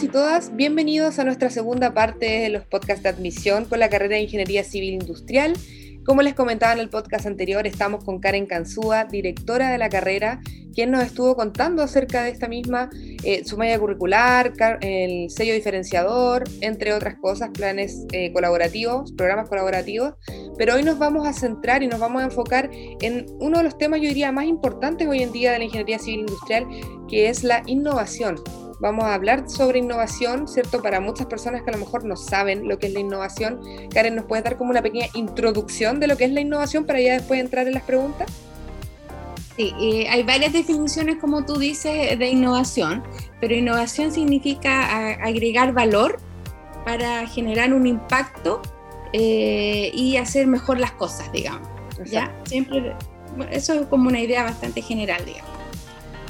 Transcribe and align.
todos 0.00 0.04
y 0.04 0.12
todas, 0.12 0.56
bienvenidos 0.56 1.18
a 1.18 1.24
nuestra 1.24 1.50
segunda 1.50 1.92
parte 1.92 2.24
de 2.24 2.48
los 2.48 2.64
podcasts 2.64 3.02
de 3.02 3.10
admisión 3.10 3.66
con 3.66 3.80
la 3.80 3.90
carrera 3.90 4.14
de 4.16 4.22
Ingeniería 4.22 4.64
Civil 4.64 4.94
Industrial. 4.94 5.52
Como 6.06 6.22
les 6.22 6.32
comentaba 6.34 6.72
en 6.72 6.78
el 6.78 6.88
podcast 6.88 7.26
anterior, 7.26 7.66
estamos 7.66 8.02
con 8.02 8.18
Karen 8.18 8.46
Canzúa, 8.46 9.04
directora 9.04 9.68
de 9.68 9.76
la 9.76 9.90
carrera, 9.90 10.40
quien 10.74 10.90
nos 10.90 11.04
estuvo 11.04 11.36
contando 11.36 11.82
acerca 11.82 12.22
de 12.22 12.30
esta 12.30 12.48
misma, 12.48 12.88
eh, 13.24 13.44
su 13.44 13.58
malla 13.58 13.78
curricular, 13.78 14.54
el 14.80 15.28
sello 15.28 15.52
diferenciador, 15.52 16.44
entre 16.62 16.94
otras 16.94 17.16
cosas, 17.20 17.50
planes 17.50 18.06
eh, 18.12 18.32
colaborativos, 18.32 19.12
programas 19.12 19.50
colaborativos. 19.50 20.14
Pero 20.56 20.76
hoy 20.76 20.82
nos 20.82 20.98
vamos 20.98 21.26
a 21.26 21.34
centrar 21.34 21.82
y 21.82 21.88
nos 21.88 22.00
vamos 22.00 22.22
a 22.22 22.26
enfocar 22.26 22.70
en 22.72 23.26
uno 23.38 23.58
de 23.58 23.64
los 23.64 23.76
temas, 23.76 24.00
yo 24.00 24.08
diría, 24.08 24.32
más 24.32 24.46
importantes 24.46 25.06
hoy 25.06 25.22
en 25.22 25.32
día 25.32 25.52
de 25.52 25.58
la 25.58 25.64
ingeniería 25.64 25.98
civil 25.98 26.20
industrial, 26.20 26.66
que 27.06 27.28
es 27.28 27.44
la 27.44 27.62
innovación. 27.66 28.36
Vamos 28.80 29.04
a 29.04 29.14
hablar 29.14 29.48
sobre 29.48 29.78
innovación, 29.78 30.48
¿cierto? 30.48 30.80
Para 30.80 31.00
muchas 31.00 31.26
personas 31.26 31.62
que 31.62 31.70
a 31.70 31.74
lo 31.74 31.80
mejor 31.80 32.04
no 32.04 32.16
saben 32.16 32.66
lo 32.66 32.78
que 32.78 32.86
es 32.86 32.94
la 32.94 33.00
innovación. 33.00 33.60
Karen, 33.92 34.16
¿nos 34.16 34.24
puedes 34.24 34.42
dar 34.42 34.56
como 34.56 34.70
una 34.70 34.80
pequeña 34.80 35.06
introducción 35.12 36.00
de 36.00 36.06
lo 36.06 36.16
que 36.16 36.24
es 36.24 36.32
la 36.32 36.40
innovación 36.40 36.86
para 36.86 36.98
ya 36.98 37.12
después 37.12 37.40
entrar 37.40 37.66
en 37.66 37.74
las 37.74 37.82
preguntas? 37.82 38.32
Sí, 39.56 39.74
eh, 39.78 40.08
hay 40.08 40.22
varias 40.22 40.54
definiciones, 40.54 41.18
como 41.18 41.44
tú 41.44 41.58
dices, 41.58 42.18
de 42.18 42.28
innovación, 42.28 43.02
pero 43.38 43.54
innovación 43.54 44.12
significa 44.12 45.12
agregar 45.22 45.74
valor 45.74 46.18
para 46.86 47.26
generar 47.26 47.74
un 47.74 47.86
impacto 47.86 48.62
eh, 49.12 49.90
y 49.92 50.16
hacer 50.16 50.46
mejor 50.46 50.80
las 50.80 50.92
cosas, 50.92 51.30
digamos. 51.32 51.68
¿ya? 52.06 52.34
Siempre, 52.44 52.96
eso 53.50 53.74
es 53.74 53.86
como 53.88 54.08
una 54.08 54.20
idea 54.20 54.42
bastante 54.42 54.80
general, 54.80 55.22
digamos. 55.26 55.59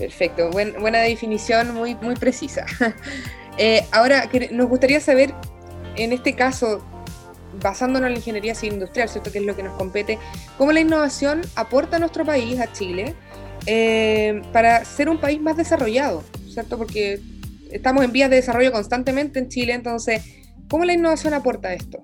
Perfecto, 0.01 0.51
buena 0.51 1.01
definición, 1.01 1.75
muy, 1.75 1.95
muy 1.95 2.17
precisa. 2.17 2.67
Eh, 3.59 3.84
ahora, 3.91 4.27
nos 4.53 4.69
gustaría 4.70 5.01
saber, 5.01 5.34
en 5.97 6.15
este 6.15 6.34
caso, 6.34 6.83
basándonos 7.61 8.07
en 8.07 8.12
la 8.15 8.19
ingeniería 8.19 8.55
civil 8.55 8.75
industrial, 8.75 9.07
¿cierto? 9.11 9.31
que 9.31 9.39
es 9.39 9.45
lo 9.45 9.55
que 9.55 9.62
nos 9.62 9.77
compete, 9.77 10.19
cómo 10.57 10.73
la 10.73 10.81
innovación 10.81 11.42
aporta 11.57 11.97
a 11.97 11.98
nuestro 11.98 12.25
país, 12.25 12.59
a 12.59 12.73
Chile, 12.73 13.15
eh, 13.67 14.41
para 14.55 14.83
ser 14.87 15.11
un 15.11 15.19
país 15.19 15.42
más 15.42 15.59
desarrollado, 15.59 16.25
¿cierto? 16.48 16.79
Porque 16.79 17.20
estamos 17.70 18.03
en 18.03 18.12
vías 18.12 18.31
de 18.31 18.37
desarrollo 18.37 18.73
constantemente 18.73 19.41
en 19.41 19.48
Chile, 19.48 19.75
entonces, 19.75 20.23
¿cómo 20.70 20.87
la 20.87 20.95
innovación 20.95 21.35
aporta 21.35 21.75
esto? 21.75 22.03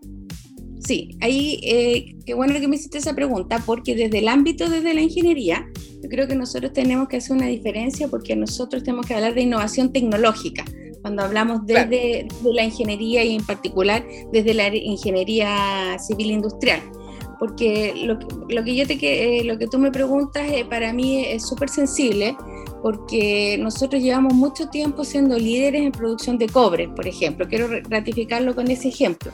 Sí, 0.87 1.19
ahí 1.21 1.59
eh, 1.65 2.15
qué 2.25 2.35
bueno 2.35 2.55
que 2.61 2.69
me 2.69 2.77
hiciste 2.77 2.99
esa 2.99 3.13
pregunta, 3.13 3.61
porque 3.67 3.97
desde 3.97 4.19
el 4.19 4.29
ámbito, 4.29 4.71
desde 4.71 4.95
la 4.95 5.01
ingeniería, 5.01 5.67
yo 6.01 6.09
creo 6.09 6.29
que 6.29 6.37
nosotros 6.37 6.73
tenemos 6.73 7.09
que 7.09 7.17
hacer 7.17 7.35
una 7.37 7.47
diferencia 7.47 8.07
porque 8.07 8.37
nosotros 8.37 8.85
tenemos 8.85 9.05
que 9.05 9.15
hablar 9.15 9.35
de 9.35 9.41
innovación 9.41 9.93
tecnológica. 9.93 10.65
Cuando 11.03 11.25
hablamos 11.25 11.67
desde 11.67 12.29
de 12.43 12.53
la 12.55 12.63
ingeniería 12.63 13.25
y 13.25 13.35
en 13.35 13.45
particular 13.45 14.07
desde 14.33 14.55
la 14.55 14.73
ingeniería 14.75 15.99
civil 15.99 16.31
industrial. 16.31 16.81
Porque 17.41 17.93
lo, 18.05 18.19
lo 18.49 18.65
que, 18.65 18.77
yo 18.77 18.87
te, 18.87 18.95
eh, 19.41 19.45
lo 19.45 19.59
que 19.59 19.67
tú 19.67 19.81
me 19.81 19.91
preguntas 19.91 20.49
eh, 20.49 20.65
para 20.65 20.93
mí 20.93 21.25
es 21.25 21.49
súper 21.49 21.69
sensible 21.69 22.37
porque 22.81 23.59
nosotros 23.59 24.01
llevamos 24.01 24.35
mucho 24.35 24.69
tiempo 24.69 25.05
siendo 25.05 25.37
líderes 25.37 25.83
en 25.83 25.91
producción 25.91 26.39
de 26.39 26.49
cobre, 26.49 26.89
por 26.89 27.09
ejemplo. 27.09 27.47
Quiero 27.49 27.69
ratificarlo 27.89 28.55
con 28.55 28.71
ese 28.71 28.89
ejemplo. 28.89 29.33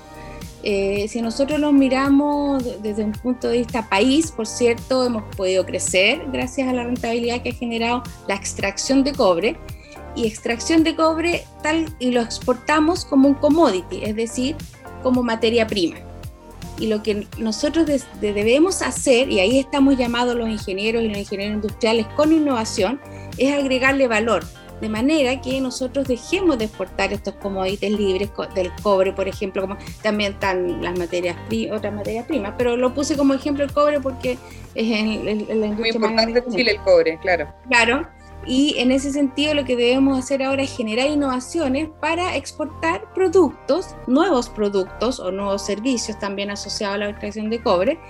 Eh, 0.64 1.06
si 1.08 1.20
nosotros 1.20 1.58
lo 1.58 1.72
miramos 1.72 2.82
desde 2.82 3.02
un 3.02 3.12
punto 3.12 3.48
de 3.48 3.58
vista 3.58 3.88
país, 3.88 4.30
por 4.30 4.46
cierto, 4.46 5.04
hemos 5.04 5.24
podido 5.36 5.66
crecer 5.66 6.24
gracias 6.32 6.68
a 6.68 6.72
la 6.72 6.84
rentabilidad 6.84 7.42
que 7.42 7.50
ha 7.50 7.54
generado 7.54 8.02
la 8.28 8.36
extracción 8.36 9.02
de 9.02 9.12
cobre 9.12 9.56
y 10.14 10.26
extracción 10.26 10.84
de 10.84 10.94
cobre 10.94 11.44
tal 11.62 11.92
y 11.98 12.12
lo 12.12 12.20
exportamos 12.20 13.04
como 13.04 13.28
un 13.28 13.34
commodity, 13.34 14.04
es 14.04 14.14
decir, 14.14 14.56
como 15.02 15.22
materia 15.22 15.66
prima. 15.66 15.96
Y 16.78 16.86
lo 16.86 17.02
que 17.02 17.26
nosotros 17.38 17.86
debemos 18.20 18.82
hacer, 18.82 19.30
y 19.30 19.40
ahí 19.40 19.58
estamos 19.58 19.96
llamados 19.96 20.36
los 20.36 20.48
ingenieros 20.48 21.02
y 21.02 21.08
los 21.08 21.18
ingenieros 21.18 21.56
industriales 21.56 22.06
con 22.16 22.32
innovación, 22.32 23.00
es 23.36 23.52
agregarle 23.52 24.06
valor 24.06 24.44
de 24.82 24.88
manera 24.88 25.40
que 25.40 25.60
nosotros 25.60 26.08
dejemos 26.08 26.58
de 26.58 26.64
exportar 26.64 27.12
estos 27.12 27.34
commodities 27.34 27.92
libres 27.92 28.30
del 28.52 28.72
cobre, 28.82 29.12
por 29.12 29.28
ejemplo, 29.28 29.62
como 29.62 29.76
también 30.02 30.32
están 30.32 30.82
las 30.82 30.98
materias 30.98 31.36
otras 31.72 31.94
materias 31.94 32.26
primas, 32.26 32.54
pero 32.58 32.76
lo 32.76 32.92
puse 32.92 33.16
como 33.16 33.32
ejemplo 33.32 33.62
el 33.62 33.72
cobre 33.72 34.00
porque 34.00 34.32
es 34.74 34.98
en, 34.98 35.24
la 35.24 35.30
industria 35.30 35.76
Muy 35.76 35.88
importante 35.90 36.42
en 36.44 36.50
Chile 36.50 36.70
el 36.72 36.80
cobre, 36.80 37.16
claro. 37.22 37.54
Claro, 37.68 38.08
y 38.44 38.74
en 38.78 38.90
ese 38.90 39.12
sentido 39.12 39.54
lo 39.54 39.64
que 39.64 39.76
debemos 39.76 40.18
hacer 40.18 40.42
ahora 40.42 40.64
es 40.64 40.76
generar 40.76 41.08
innovaciones 41.08 41.88
para 42.00 42.34
exportar 42.36 43.04
productos, 43.14 43.94
nuevos 44.08 44.48
productos 44.48 45.20
o 45.20 45.30
nuevos 45.30 45.64
servicios 45.64 46.18
también 46.18 46.50
asociados 46.50 46.96
a 46.96 46.98
la 46.98 47.08
extracción 47.10 47.50
de 47.50 47.62
cobre, 47.62 48.00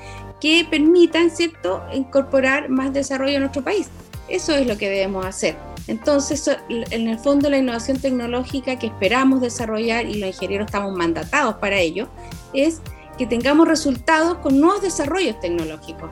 que 0.40 0.66
permitan, 0.68 1.28
¿cierto?, 1.30 1.82
incorporar 1.92 2.70
más 2.70 2.94
desarrollo 2.94 3.36
a 3.36 3.40
nuestro 3.40 3.62
país. 3.62 3.90
Eso 4.26 4.54
es 4.54 4.66
lo 4.66 4.78
que 4.78 4.88
debemos 4.88 5.26
hacer. 5.26 5.54
Entonces, 5.88 6.48
en 6.68 7.08
el 7.08 7.18
fondo, 7.18 7.50
la 7.50 7.58
innovación 7.58 7.98
tecnológica 7.98 8.78
que 8.78 8.86
esperamos 8.86 9.40
desarrollar 9.40 10.06
y 10.06 10.14
los 10.14 10.28
ingenieros 10.28 10.66
estamos 10.66 10.96
mandatados 10.96 11.56
para 11.56 11.78
ello, 11.78 12.08
es 12.52 12.80
que 13.18 13.26
tengamos 13.26 13.68
resultados 13.68 14.38
con 14.38 14.60
nuevos 14.60 14.82
desarrollos 14.82 15.38
tecnológicos. 15.40 16.10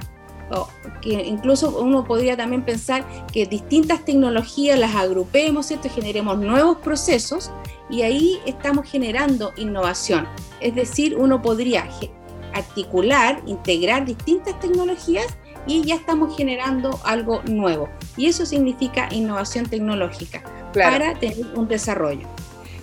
O 0.52 0.68
que 1.00 1.12
incluso 1.12 1.80
uno 1.80 2.04
podría 2.04 2.36
también 2.36 2.64
pensar 2.64 3.06
que 3.32 3.46
distintas 3.46 4.04
tecnologías 4.04 4.78
las 4.78 4.94
agrupemos, 4.96 5.66
¿cierto? 5.66 5.88
generemos 5.88 6.38
nuevos 6.38 6.78
procesos 6.78 7.52
y 7.88 8.02
ahí 8.02 8.40
estamos 8.46 8.90
generando 8.90 9.52
innovación. 9.56 10.26
Es 10.60 10.74
decir, 10.74 11.16
uno 11.16 11.40
podría 11.40 11.88
articular, 12.52 13.40
integrar 13.46 14.04
distintas 14.04 14.58
tecnologías 14.58 15.36
y 15.66 15.82
ya 15.82 15.96
estamos 15.96 16.36
generando 16.36 16.98
algo 17.04 17.42
nuevo. 17.44 17.88
Y 18.16 18.26
eso 18.26 18.46
significa 18.46 19.08
innovación 19.12 19.66
tecnológica 19.66 20.42
para 20.74 21.14
tener 21.14 21.46
un 21.54 21.68
desarrollo. 21.68 22.26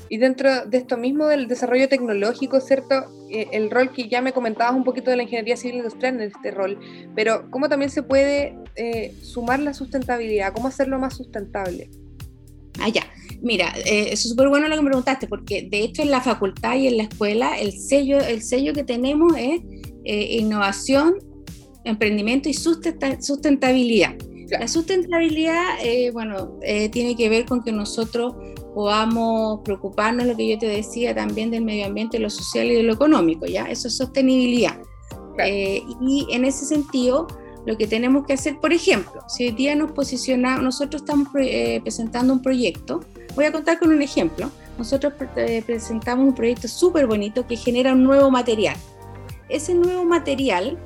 Y 0.09 0.17
dentro 0.17 0.65
de 0.65 0.77
esto 0.77 0.97
mismo 0.97 1.25
del 1.25 1.47
desarrollo 1.47 1.89
tecnológico, 1.89 2.61
¿cierto? 2.61 3.05
Eh, 3.29 3.49
el 3.51 3.69
rol 3.69 3.91
que 3.91 4.07
ya 4.07 4.21
me 4.21 4.31
comentabas 4.31 4.73
un 4.73 4.83
poquito 4.83 5.11
de 5.11 5.17
la 5.17 5.23
ingeniería 5.23 5.57
civil 5.57 5.77
industrial 5.77 6.15
en 6.15 6.31
este 6.33 6.51
rol, 6.51 6.79
pero 7.13 7.49
¿cómo 7.51 7.67
también 7.67 7.91
se 7.91 8.03
puede 8.03 8.57
eh, 8.75 9.13
sumar 9.21 9.59
la 9.59 9.73
sustentabilidad? 9.73 10.53
¿Cómo 10.53 10.69
hacerlo 10.69 10.97
más 10.97 11.17
sustentable? 11.17 11.89
Ah, 12.79 12.89
ya. 12.89 13.03
Mira, 13.41 13.73
eh, 13.85 14.05
eso 14.05 14.13
es 14.13 14.29
súper 14.29 14.47
bueno 14.47 14.67
lo 14.67 14.75
que 14.75 14.81
me 14.81 14.87
preguntaste, 14.87 15.27
porque 15.27 15.67
de 15.69 15.81
hecho 15.81 16.01
en 16.01 16.11
la 16.11 16.21
facultad 16.21 16.75
y 16.75 16.87
en 16.87 16.97
la 16.97 17.03
escuela 17.03 17.59
el 17.59 17.73
sello, 17.73 18.19
el 18.19 18.41
sello 18.41 18.73
que 18.73 18.83
tenemos 18.83 19.33
es 19.37 19.61
innovación 20.05 21.15
emprendimiento 21.87 22.49
y 22.49 22.53
sustentabilidad. 22.53 24.15
La 24.49 24.67
sustentabilidad, 24.67 25.79
eh, 25.83 26.09
bueno, 26.11 26.57
eh, 26.61 26.87
tiene 26.89 27.17
que 27.17 27.27
ver 27.27 27.45
con 27.45 27.63
que 27.63 27.71
nosotros 27.73 28.35
podamos 28.73 29.59
preocuparnos, 29.65 30.25
lo 30.25 30.37
que 30.37 30.47
yo 30.47 30.57
te 30.57 30.67
decía, 30.67 31.13
también 31.13 31.51
del 31.51 31.65
medio 31.65 31.85
ambiente, 31.85 32.17
lo 32.17 32.29
social 32.29 32.67
y 32.67 32.75
de 32.75 32.83
lo 32.83 32.93
económico, 32.93 33.45
¿ya? 33.45 33.65
Eso 33.65 33.89
es 33.89 33.97
sostenibilidad. 33.97 34.79
Eh, 35.43 35.83
y 36.01 36.27
en 36.31 36.45
ese 36.45 36.65
sentido, 36.65 37.27
lo 37.65 37.77
que 37.77 37.87
tenemos 37.87 38.25
que 38.25 38.33
hacer, 38.33 38.57
por 38.59 38.71
ejemplo, 38.71 39.21
si 39.27 39.47
hoy 39.47 39.51
día 39.51 39.75
nos 39.75 39.91
posicionamos, 39.91 40.63
nosotros 40.63 41.01
estamos 41.01 41.27
presentando 41.83 42.31
un 42.31 42.41
proyecto, 42.41 43.01
voy 43.35 43.45
a 43.45 43.51
contar 43.51 43.79
con 43.79 43.91
un 43.91 44.01
ejemplo, 44.01 44.49
nosotros 44.77 45.13
presentamos 45.65 46.25
un 46.25 46.33
proyecto 46.33 46.69
súper 46.69 47.07
bonito 47.07 47.45
que 47.45 47.57
genera 47.57 47.91
un 47.91 48.03
nuevo 48.03 48.31
material. 48.31 48.77
Ese 49.49 49.73
nuevo 49.73 50.05
material 50.05 50.77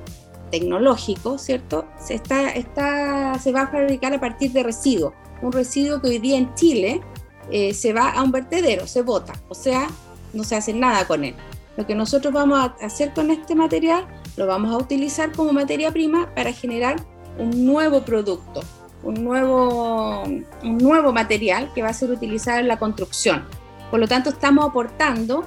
tecnológico, 0.52 1.38
¿cierto? 1.38 1.88
Se, 2.00 2.14
está, 2.14 2.52
está, 2.52 3.40
se 3.40 3.52
va 3.52 3.64
a 3.64 3.68
fabricar 3.68 4.14
a 4.14 4.20
partir 4.20 4.52
de 4.52 4.64
residuos. 4.64 5.14
Un 5.42 5.52
residuo 5.52 6.02
que 6.02 6.10
hoy 6.10 6.20
día 6.20 6.38
en 6.38 6.54
Chile 6.54 7.02
eh, 7.50 7.74
se 7.74 7.94
va 7.94 8.12
a 8.12 8.22
un 8.22 8.32
vertedero, 8.32 8.86
se 8.86 9.02
bota, 9.02 9.34
o 9.50 9.56
sea, 9.56 9.88
no 10.34 10.44
se 10.44 10.56
hace 10.56 10.74
nada 10.74 11.08
con 11.08 11.24
él. 11.24 11.36
Lo 11.78 11.88
que 11.88 11.96
nosotros 11.96 12.34
vamos 12.34 12.60
a 12.60 12.86
hacer 12.86 13.14
con 13.14 13.32
este 13.32 13.56
material, 13.56 14.06
lo 14.38 14.46
vamos 14.46 14.72
a 14.72 14.78
utilizar 14.78 15.32
como 15.32 15.52
materia 15.54 15.92
prima 15.92 16.30
para 16.36 16.52
generar 16.54 16.98
un 17.38 17.66
nuevo 17.66 18.02
producto, 18.02 18.62
un 19.04 19.24
nuevo, 19.24 20.24
un 20.24 20.78
nuevo 20.78 21.12
material 21.12 21.72
que 21.74 21.82
va 21.82 21.90
a 21.90 21.94
ser 21.94 22.12
utilizado 22.12 22.60
en 22.60 22.68
la 22.68 22.78
construcción. 22.78 23.46
Por 23.90 24.00
lo 24.00 24.08
tanto, 24.08 24.30
estamos 24.30 24.70
aportando 24.70 25.46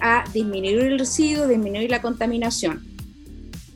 a 0.00 0.24
disminuir 0.32 0.80
el 0.80 0.98
residuo, 0.98 1.46
disminuir 1.46 1.90
la 1.90 2.00
contaminación. 2.00 2.91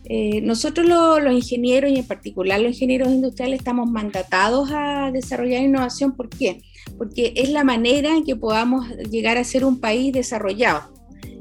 Eh, 0.09 0.41
nosotros 0.43 0.87
los 0.87 1.33
ingenieros 1.33 1.91
y 1.91 1.97
en 1.97 2.07
particular 2.07 2.61
los 2.61 2.73
ingenieros 2.73 3.09
industriales 3.09 3.59
estamos 3.59 3.91
mandatados 3.91 4.71
a 4.73 5.11
desarrollar 5.11 5.63
innovación. 5.63 6.17
¿Por 6.17 6.29
qué? 6.29 6.63
Porque 6.97 7.33
es 7.37 7.51
la 7.51 7.65
manera 7.65 8.17
en 8.17 8.25
que 8.25 8.37
podamos 8.37 8.89
llegar 9.11 9.37
a 9.37 9.45
ser 9.45 9.65
un 9.65 9.81
país 9.81 10.13
desarrollado. 10.13 10.95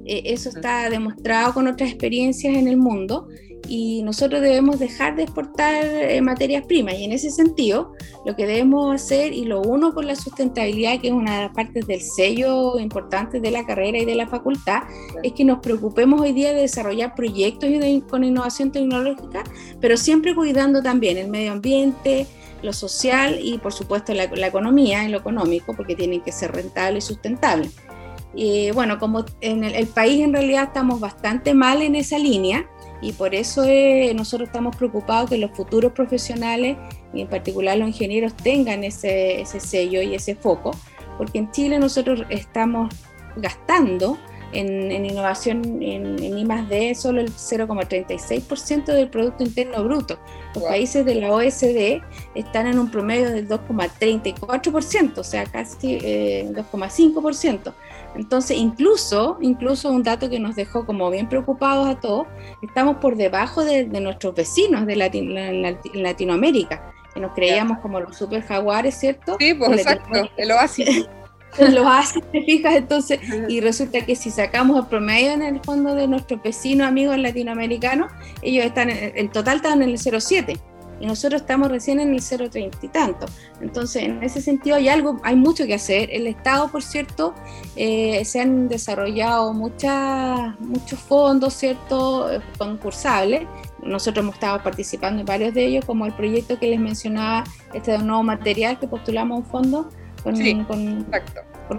Eh, 0.06 0.24
eso 0.26 0.50
está 0.50 0.90
demostrado 0.90 1.54
con 1.54 1.68
otras 1.68 1.90
experiencias 1.90 2.56
en 2.56 2.68
el 2.68 2.78
mundo 2.78 3.28
y 3.68 4.02
nosotros 4.04 4.42
debemos 4.42 4.80
dejar 4.80 5.16
de 5.16 5.24
exportar 5.24 5.86
eh, 5.86 6.22
materias 6.22 6.66
primas. 6.66 6.96
Y 6.96 7.06
en 7.06 7.12
ese 7.12 7.30
sentido, 7.30 7.94
lo 8.26 8.36
que 8.36 8.46
debemos 8.46 8.94
hacer, 8.94 9.34
y 9.34 9.46
lo 9.46 9.62
uno 9.62 9.94
con 9.94 10.08
la 10.08 10.16
sustentabilidad, 10.16 11.00
que 11.00 11.08
es 11.08 11.14
una 11.14 11.36
de 11.36 11.42
las 11.44 11.54
partes 11.54 11.88
del 11.88 12.02
sello 12.02 12.80
importante 12.80 13.40
de 13.40 13.52
la 13.52 13.66
carrera 13.66 13.98
y 13.98 14.06
de 14.06 14.16
la 14.16 14.28
facultad, 14.28 14.84
es 15.24 15.34
que 15.34 15.46
nos 15.46 15.60
preocupemos 15.60 16.22
hoy 16.22 16.34
día 16.34 16.54
de 16.54 16.62
desarrollar 16.62 17.16
proyectos 17.16 17.70
con 18.10 18.24
innovación 18.24 18.72
tecnológica, 18.72 19.44
pero 19.80 19.98
siempre 19.98 20.36
cuidando 20.36 20.82
también 20.82 21.18
el 21.18 21.30
medio 21.30 21.54
ambiente, 21.54 22.28
lo 22.62 22.74
social 22.74 23.40
y 23.42 23.58
por 23.60 23.74
supuesto 23.74 24.14
la, 24.14 24.24
economía 24.24 25.06
y 25.06 25.10
lo 25.10 25.20
económico, 25.20 25.74
porque 25.76 25.96
tienen 25.96 26.22
que 26.22 26.32
ser 26.32 26.52
rentables 26.52 27.06
y 27.06 27.08
sustentables. 27.08 27.72
Y 28.34 28.72
bueno, 28.72 29.00
como 29.00 29.24
en 29.42 29.64
el, 29.64 29.88
país 29.88 30.22
en 30.22 30.34
realidad 30.34 30.66
estamos 30.66 31.00
bastante 31.00 31.54
mal 31.54 31.82
en 31.82 31.96
esa 31.96 32.18
línea 32.20 32.70
y 33.02 33.14
por 33.14 33.36
eso 33.36 33.64
nosotros 34.14 34.48
estamos 34.48 34.76
preocupados 34.76 35.30
que 35.30 35.38
los 35.38 35.52
futuros 35.52 35.92
profesionales 35.92 36.78
y 37.14 37.22
en 37.22 37.28
particular 37.28 37.78
los 37.78 37.88
ingenieros 37.90 38.36
tengan 38.36 38.84
ese, 38.84 39.42
ese 39.42 39.60
sello 39.60 40.02
y 40.02 40.16
ese 40.16 40.36
foco, 40.36 40.72
porque 41.18 41.40
en 41.40 41.52
Chile 41.52 41.80
nosotros 41.80 42.24
estamos 42.30 42.94
gastando 43.36 44.18
en, 44.56 45.06
innovación 45.06 45.82
en, 45.82 46.24
en 46.24 46.38
I+.D. 46.38 46.96
solo 46.96 47.22
el 47.22 47.32
0,36% 47.32 48.86
del 48.86 49.10
Producto 49.10 49.44
Interno 49.44 49.84
Bruto. 49.84 50.18
Los 50.54 50.64
países 50.64 51.06
de 51.06 51.16
la 51.16 51.32
OSD 51.32 52.02
están 52.36 52.68
en 52.68 52.80
un 52.80 52.90
promedio 52.90 53.30
del 53.30 53.48
2,34%, 53.48 55.18
o 55.18 55.24
sea, 55.24 55.46
casi 55.46 55.98
2,5%. 55.98 57.74
Entonces, 58.16 58.58
incluso, 58.58 59.38
incluso 59.42 59.92
un 59.92 60.04
dato 60.04 60.30
que 60.30 60.40
nos 60.40 60.56
dejó 60.56 60.86
como 60.86 61.10
bien 61.10 61.28
preocupados 61.28 61.88
a 61.88 62.00
todos, 62.00 62.28
estamos 62.62 62.98
por 62.98 63.16
debajo 63.16 63.64
de, 63.64 63.86
nuestros 63.86 64.36
vecinos 64.36 64.86
de 64.86 64.96
Latinoamérica, 64.96 66.94
que 67.14 67.20
nos 67.20 67.34
creíamos 67.34 67.80
como 67.80 68.00
los 68.00 68.18
super 68.18 68.42
jaguares, 68.42 68.96
¿cierto? 68.96 69.36
Sí, 69.40 69.54
pues 69.54 69.72
exacto, 69.80 70.30
el 70.38 70.52
oasis. 70.52 71.08
los 71.60 71.86
hace, 71.86 72.22
te 72.22 72.42
fijas, 72.44 72.76
entonces, 72.76 73.20
y 73.48 73.62
resulta 73.62 74.06
que 74.06 74.16
si 74.16 74.30
sacamos 74.30 74.78
el 74.78 74.88
promedio 74.88 75.32
en 75.32 75.42
el 75.42 75.62
fondo 75.62 75.96
de 75.96 76.08
nuestros 76.08 76.42
vecinos, 76.42 76.88
amigos 76.88 77.18
latinoamericanos, 77.18 78.12
ellos 78.42 78.66
están, 78.66 78.90
en, 78.90 79.32
total 79.32 79.58
están 79.58 79.82
en 79.82 79.90
el 79.90 79.98
0,7 79.98 80.60
y 81.00 81.06
nosotros 81.06 81.42
estamos 81.42 81.70
recién 81.70 82.00
en 82.00 82.14
el 82.14 82.22
0,30 82.22 82.78
y 82.82 82.88
tanto. 82.88 83.26
Entonces, 83.62 84.04
en 84.04 84.24
ese 84.24 84.42
sentido 84.42 84.76
hay 84.76 84.90
algo, 84.90 85.20
hay 85.24 85.36
mucho 85.36 85.66
que 85.66 85.74
hacer. 85.74 86.10
El 86.12 86.28
Estado, 86.28 86.70
por 86.70 86.84
cierto, 86.84 87.34
eh, 87.76 88.24
se 88.26 88.42
han 88.42 88.68
desarrollado 88.68 89.54
muchas, 89.54 90.60
muchos 90.60 91.00
fondos, 91.00 91.54
¿cierto?, 91.54 92.30
concursables. 92.58 93.48
Nosotros 93.84 94.24
hemos 94.24 94.36
estado 94.36 94.64
participando 94.64 95.20
en 95.20 95.26
varios 95.26 95.54
de 95.54 95.66
ellos, 95.66 95.86
como 95.86 96.06
el 96.06 96.14
proyecto 96.14 96.58
que 96.58 96.68
les 96.68 96.80
mencionaba, 96.80 97.44
este 97.74 97.92
de 97.92 97.98
un 97.98 98.08
nuevo 98.08 98.24
material 98.24 98.80
que 98.80 98.88
postulamos 98.88 99.40
un 99.40 99.46
fondo 99.46 99.90
con, 100.24 100.36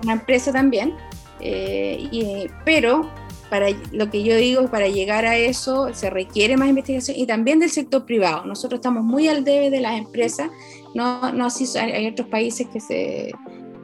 una 0.02 0.12
empresa 0.12 0.52
también. 0.52 0.94
Eh, 1.40 2.08
y, 2.10 2.48
pero 2.64 3.10
para 3.50 3.68
lo 3.92 4.10
que 4.10 4.22
yo 4.22 4.36
digo, 4.36 4.68
para 4.70 4.88
llegar 4.88 5.24
a 5.24 5.36
eso 5.36 5.92
se 5.94 6.10
requiere 6.10 6.56
más 6.56 6.68
investigación 6.68 7.16
y 7.16 7.26
también 7.26 7.60
del 7.60 7.70
sector 7.70 8.04
privado. 8.04 8.44
Nosotros 8.44 8.78
estamos 8.78 9.04
muy 9.04 9.28
al 9.28 9.44
debe 9.44 9.70
de 9.70 9.80
las 9.80 9.98
empresas, 9.98 10.50
no, 10.94 11.32
no 11.32 11.46
así 11.46 11.66
hay 11.78 12.06
otros 12.06 12.28
países 12.28 12.66
que 12.72 12.80
se, 12.80 13.32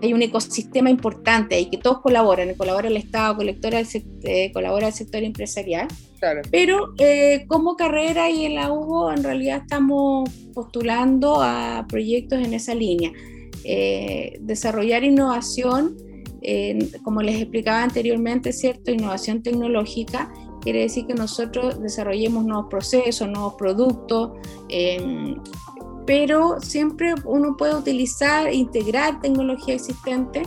hay 0.02 0.12
un 0.12 0.20
ecosistema 0.20 0.90
importante 0.90 1.58
y 1.60 1.66
que 1.66 1.78
todos 1.78 2.00
colaboran, 2.00 2.54
colabora 2.54 2.88
el 2.88 2.96
Estado, 2.96 3.36
colectora 3.36 3.80
eh, 4.24 4.50
colabora 4.52 4.88
el 4.88 4.92
sector 4.92 5.22
empresarial. 5.22 5.86
Pero 6.50 6.92
eh, 6.98 7.44
como 7.46 7.76
carrera 7.76 8.28
y 8.28 8.46
en 8.46 8.56
la 8.56 8.72
UBO 8.72 9.12
en 9.12 9.22
realidad 9.22 9.62
estamos 9.62 10.28
postulando 10.54 11.40
a 11.40 11.86
proyectos 11.88 12.44
en 12.44 12.52
esa 12.52 12.74
línea. 12.74 13.12
Eh, 13.64 14.38
desarrollar 14.40 15.04
innovación, 15.04 15.96
como 17.02 17.22
les 17.22 17.40
explicaba 17.40 17.82
anteriormente, 17.82 18.52
¿cierto? 18.52 18.90
Innovación 18.90 19.42
tecnológica 19.42 20.32
quiere 20.62 20.80
decir 20.80 21.06
que 21.06 21.14
nosotros 21.14 21.80
desarrollemos 21.82 22.44
nuevos 22.44 22.66
procesos, 22.70 23.28
nuevos 23.28 23.54
productos, 23.54 24.30
em, 24.68 25.36
pero 26.06 26.60
siempre 26.60 27.14
uno 27.24 27.56
puede 27.56 27.74
utilizar, 27.74 28.52
integrar 28.52 29.20
tecnología 29.20 29.74
existente 29.74 30.42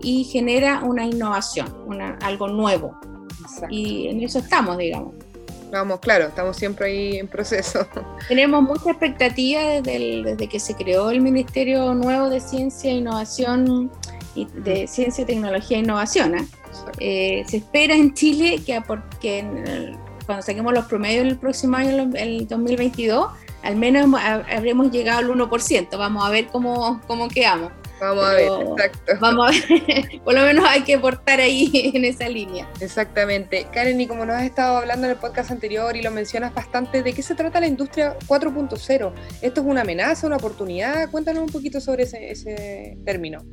y 0.00 0.24
genera 0.24 0.82
una 0.84 1.04
innovación, 1.04 1.68
algo 2.22 2.48
nuevo. 2.48 2.96
Y 3.68 4.08
en 4.08 4.22
eso 4.22 4.38
estamos, 4.38 4.78
digamos. 4.78 5.14
Vamos, 5.70 5.98
claro, 5.98 6.26
estamos 6.26 6.56
siempre 6.56 6.86
ahí 6.86 7.16
en 7.16 7.26
proceso. 7.26 7.86
Tenemos 8.28 8.62
mucha 8.62 8.90
expectativa 8.90 9.62
desde, 9.62 10.22
desde 10.22 10.48
que 10.48 10.60
se 10.60 10.74
creó 10.74 11.10
el 11.10 11.20
Ministerio 11.20 11.92
Nuevo 11.94 12.28
de 12.28 12.40
Ciencia, 12.40 12.92
Innovación, 12.92 13.66
y 13.66 14.05
de 14.44 14.86
Ciencia, 14.86 15.24
Tecnología 15.26 15.78
e 15.78 15.80
Innovación. 15.80 16.34
¿ah? 16.34 16.46
Eh, 17.00 17.44
se 17.48 17.58
espera 17.58 17.94
en 17.94 18.14
Chile 18.14 18.60
que, 18.64 18.80
que 19.20 19.96
cuando 20.26 20.42
saquemos 20.42 20.72
los 20.72 20.86
promedios 20.86 21.26
el 21.26 21.38
próximo 21.38 21.76
año, 21.76 22.10
el 22.14 22.46
2022, 22.46 23.28
al 23.62 23.76
menos 23.76 24.20
habremos 24.22 24.90
llegado 24.90 25.18
al 25.18 25.28
1%. 25.28 25.96
Vamos 25.96 26.24
a 26.24 26.30
ver 26.30 26.46
cómo, 26.46 27.00
cómo 27.06 27.28
quedamos. 27.28 27.72
Vamos 27.98 28.24
a 28.26 28.32
ver, 28.34 28.52
exacto. 28.52 29.12
Vamos 29.20 29.48
a 29.48 29.50
ver, 29.50 30.20
por 30.24 30.34
lo 30.34 30.42
menos 30.42 30.64
hay 30.68 30.82
que 30.82 30.98
portar 30.98 31.40
ahí 31.40 31.70
en 31.94 32.04
esa 32.04 32.28
línea. 32.28 32.68
Exactamente. 32.80 33.66
Karen, 33.72 34.00
y 34.00 34.06
como 34.06 34.26
nos 34.26 34.36
has 34.36 34.44
estado 34.44 34.76
hablando 34.76 35.06
en 35.06 35.12
el 35.12 35.18
podcast 35.18 35.50
anterior 35.50 35.96
y 35.96 36.02
lo 36.02 36.10
mencionas 36.10 36.52
bastante, 36.52 37.02
¿de 37.02 37.12
qué 37.14 37.22
se 37.22 37.34
trata 37.34 37.58
la 37.58 37.66
industria 37.66 38.18
4.0? 38.26 39.12
¿Esto 39.40 39.60
es 39.60 39.66
una 39.66 39.80
amenaza, 39.80 40.26
una 40.26 40.36
oportunidad? 40.36 41.10
Cuéntanos 41.10 41.42
un 41.42 41.50
poquito 41.50 41.80
sobre 41.80 42.02
ese, 42.02 42.30
ese 42.30 42.98
término. 43.04 43.44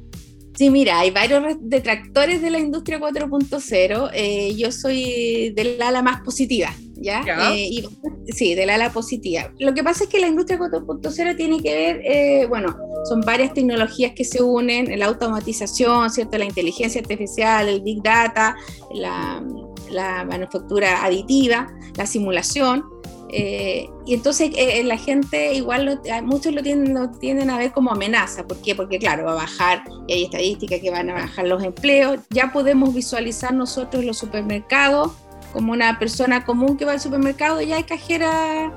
Sí, 0.56 0.70
mira, 0.70 1.00
hay 1.00 1.10
varios 1.10 1.44
detractores 1.62 2.42
de 2.42 2.52
la 2.52 2.60
industria 2.60 3.00
4.0. 3.00 4.12
Eh, 4.14 4.56
yo 4.56 4.72
soy 4.72 5.52
del 5.56 5.82
ala 5.82 6.04
más 6.04 6.22
positiva, 6.22 6.70
¿ya? 6.96 7.24
Eh, 7.54 7.84
sí, 8.28 8.54
del 8.54 8.70
ala 8.70 8.92
positiva. 8.92 9.52
Lo 9.60 9.74
que 9.74 9.84
pasa 9.84 10.04
es 10.04 10.10
que 10.12 10.20
la 10.20 10.28
industria 10.28 10.60
4.0 10.60 11.36
tiene 11.36 11.62
que 11.62 11.74
ver, 11.74 12.02
eh, 12.04 12.46
bueno, 12.48 12.78
son 13.10 13.22
varias 13.22 13.54
tecnologías 13.54 14.14
que 14.14 14.24
se 14.24 14.44
unen, 14.44 14.98
la 15.00 15.08
automatización, 15.08 16.12
¿cierto? 16.12 16.38
La 16.38 16.46
inteligencia 16.46 17.02
artificial, 17.02 17.68
el 17.68 17.82
big 17.82 18.04
data, 18.04 18.56
la, 18.94 19.44
la 19.90 20.24
manufactura 20.24 21.04
aditiva, 21.04 21.74
la 21.98 22.06
simulación. 22.06 22.93
Eh, 23.36 23.90
y 24.06 24.14
entonces 24.14 24.52
eh, 24.52 24.80
eh, 24.80 24.84
la 24.84 24.96
gente 24.96 25.56
igual, 25.56 26.00
muchos 26.24 26.54
lo 26.54 26.62
tienden, 26.62 26.94
lo 26.94 27.10
tienden 27.10 27.50
a 27.50 27.58
ver 27.58 27.72
como 27.72 27.92
amenaza. 27.92 28.44
¿Por 28.44 28.62
qué? 28.62 28.76
Porque 28.76 29.00
claro, 29.00 29.26
va 29.26 29.32
a 29.32 29.36
bajar, 29.36 29.84
y 30.08 30.14
hay 30.14 30.24
estadísticas 30.26 30.80
que 30.80 30.92
van 30.92 31.10
a 31.10 31.14
bajar 31.14 31.48
los 31.48 31.64
empleos. 31.64 32.20
Ya 32.30 32.52
podemos 32.54 32.94
visualizar 32.94 33.52
nosotros 33.52 34.06
los 34.06 34.20
supermercados 34.20 35.14
como 35.52 35.72
una 35.72 35.98
persona 35.98 36.46
común 36.46 36.78
que 36.78 36.86
va 36.86 36.92
al 36.92 37.02
supermercado, 37.02 37.60
ya 37.62 37.78
hay 37.78 37.84
cajera, 37.84 38.72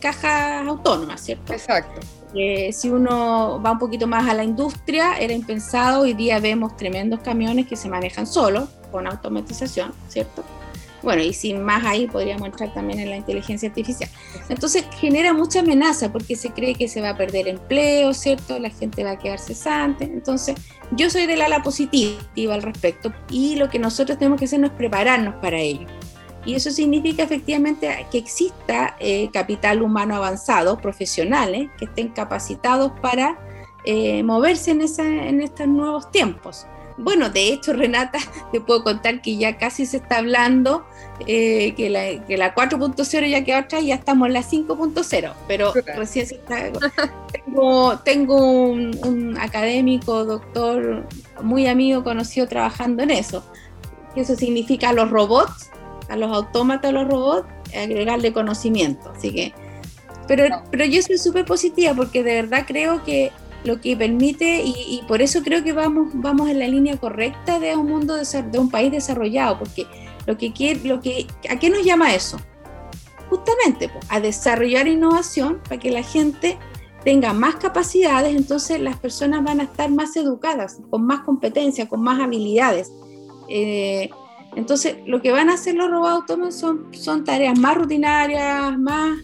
cajas 0.00 0.66
autónomas, 0.66 1.22
¿cierto? 1.22 1.52
Exacto. 1.52 2.00
si 2.32 2.88
uno 2.88 3.60
va 3.62 3.72
un 3.72 3.78
poquito 3.78 4.06
más 4.06 4.28
a 4.28 4.34
la 4.34 4.44
industria, 4.44 5.18
era 5.18 5.32
impensado, 5.32 6.02
hoy 6.02 6.14
día 6.14 6.38
vemos 6.38 6.76
tremendos 6.76 7.20
camiones 7.20 7.66
que 7.66 7.76
se 7.76 7.88
manejan 7.88 8.26
solos, 8.26 8.68
con 8.90 9.06
automatización, 9.06 9.92
¿cierto? 10.08 10.44
Bueno, 11.02 11.22
y 11.22 11.32
sin 11.32 11.62
más 11.62 11.84
ahí 11.84 12.06
podríamos 12.06 12.46
entrar 12.46 12.72
también 12.72 13.00
en 13.00 13.10
la 13.10 13.16
inteligencia 13.16 13.68
artificial. 13.68 14.10
Entonces 14.48 14.84
genera 14.98 15.32
mucha 15.32 15.60
amenaza 15.60 16.12
porque 16.12 16.36
se 16.36 16.50
cree 16.50 16.74
que 16.74 16.88
se 16.88 17.00
va 17.00 17.10
a 17.10 17.16
perder 17.16 17.48
empleo, 17.48 18.14
¿cierto? 18.14 18.58
La 18.58 18.70
gente 18.70 19.04
va 19.04 19.12
a 19.12 19.18
quedar 19.18 19.38
cesante. 19.38 20.04
Entonces 20.04 20.56
yo 20.92 21.10
soy 21.10 21.26
del 21.26 21.42
ala 21.42 21.62
positiva 21.62 22.18
al 22.54 22.62
respecto 22.62 23.12
y 23.30 23.56
lo 23.56 23.68
que 23.68 23.78
nosotros 23.78 24.18
tenemos 24.18 24.38
que 24.38 24.46
hacer 24.46 24.62
es 24.64 24.70
prepararnos 24.70 25.34
para 25.36 25.58
ello. 25.58 25.86
Y 26.44 26.54
eso 26.54 26.70
significa 26.70 27.24
efectivamente 27.24 28.06
que 28.10 28.18
exista 28.18 28.96
eh, 29.00 29.28
capital 29.32 29.82
humano 29.82 30.14
avanzado, 30.14 30.78
profesionales, 30.78 31.68
que 31.76 31.86
estén 31.86 32.08
capacitados 32.08 32.92
para 33.02 33.36
eh, 33.84 34.22
moverse 34.22 34.70
en, 34.70 34.80
esa, 34.80 35.04
en 35.04 35.42
estos 35.42 35.66
nuevos 35.66 36.10
tiempos. 36.12 36.66
Bueno, 36.98 37.28
de 37.28 37.52
hecho, 37.52 37.72
Renata, 37.72 38.18
te 38.52 38.60
puedo 38.60 38.82
contar 38.82 39.20
que 39.20 39.36
ya 39.36 39.58
casi 39.58 39.86
se 39.86 39.98
está 39.98 40.18
hablando 40.18 40.86
eh, 41.26 41.74
que 41.76 41.90
la, 41.90 42.24
que 42.26 42.36
la 42.36 42.54
4.0 42.54 43.28
ya 43.28 43.44
quedó 43.44 43.58
atrás 43.58 43.82
y 43.82 43.88
ya 43.88 43.96
estamos 43.96 44.28
en 44.28 44.34
la 44.34 44.42
5.0, 44.42 45.32
pero 45.46 45.72
recién 45.96 46.26
se 46.26 46.36
está... 46.36 46.70
Tengo, 47.32 47.98
tengo 48.00 48.36
un, 48.36 49.36
académico, 49.38 50.24
doctor, 50.24 51.06
muy 51.42 51.66
amigo, 51.68 52.02
conocido 52.02 52.46
trabajando 52.48 53.02
en 53.02 53.10
eso. 53.10 53.44
Eso 54.14 54.34
significa 54.34 54.90
a 54.90 54.92
los 54.92 55.10
robots, 55.10 55.70
a 56.08 56.16
los 56.16 56.34
autómatas, 56.34 56.90
a 56.90 56.92
los 56.92 57.06
robots, 57.06 57.46
agregarle 57.74 58.32
conocimiento. 58.32 59.12
Así 59.16 59.32
que, 59.32 59.54
pero, 60.26 60.62
pero 60.70 60.84
yo 60.84 61.02
soy 61.02 61.18
súper 61.18 61.44
positiva 61.44 61.94
porque 61.94 62.22
de 62.22 62.42
verdad 62.42 62.64
creo 62.66 63.04
que 63.04 63.32
lo 63.66 63.80
que 63.80 63.96
permite, 63.96 64.62
y, 64.64 65.02
por 65.08 65.20
eso 65.20 65.42
creo 65.42 65.62
que 65.64 65.72
vamos, 65.72 66.10
vamos 66.14 66.48
en 66.48 66.58
la 66.58 66.68
línea 66.68 66.96
correcta 66.96 67.58
de 67.58 67.76
un 67.76 67.86
mundo, 67.86 68.16
de, 68.16 68.58
un 68.58 68.70
país 68.70 68.92
desarrollado, 68.92 69.58
porque 69.58 69.86
lo 70.26 70.38
que 70.38 70.52
quiere, 70.52 70.80
lo 70.88 71.00
que, 71.00 71.26
¿a 71.50 71.58
qué 71.58 71.68
nos 71.68 71.84
llama 71.84 72.14
eso? 72.14 72.38
Justamente 73.28 73.90
a 74.08 74.20
desarrollar 74.20 74.86
innovación 74.86 75.60
para 75.64 75.78
que 75.78 75.90
la 75.90 76.02
gente 76.02 76.58
tenga 77.04 77.32
más 77.32 77.56
capacidades, 77.56 78.34
entonces 78.34 78.80
las 78.80 78.98
personas 78.98 79.44
van 79.44 79.60
a 79.60 79.64
estar 79.64 79.90
más 79.90 80.16
educadas, 80.16 80.78
con 80.90 81.04
más 81.04 81.20
competencia, 81.20 81.88
con 81.88 82.02
más 82.02 82.20
habilidades. 82.20 82.92
Eh, 83.48 84.10
entonces, 84.56 84.96
lo 85.06 85.20
que 85.20 85.32
van 85.32 85.50
a 85.50 85.54
hacer 85.54 85.74
los 85.74 85.90
robots 85.90 86.56
son, 86.56 86.86
son 86.92 87.24
tareas 87.24 87.58
más 87.58 87.76
rutinarias, 87.76 88.78
más 88.78 89.18